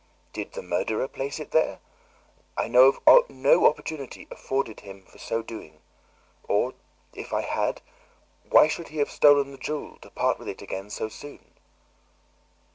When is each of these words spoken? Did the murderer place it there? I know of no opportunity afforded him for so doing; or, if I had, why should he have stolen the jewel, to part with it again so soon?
Did 0.33 0.53
the 0.53 0.63
murderer 0.63 1.07
place 1.07 1.39
it 1.39 1.51
there? 1.51 1.79
I 2.57 2.67
know 2.67 2.97
of 3.05 3.29
no 3.29 3.67
opportunity 3.67 4.27
afforded 4.31 4.79
him 4.79 5.05
for 5.05 5.19
so 5.19 5.43
doing; 5.43 5.79
or, 6.41 6.73
if 7.13 7.31
I 7.31 7.41
had, 7.41 7.83
why 8.49 8.67
should 8.67 8.87
he 8.87 8.97
have 8.97 9.11
stolen 9.11 9.51
the 9.51 9.59
jewel, 9.59 9.97
to 10.01 10.09
part 10.09 10.39
with 10.39 10.47
it 10.47 10.63
again 10.63 10.89
so 10.89 11.07
soon? 11.07 11.53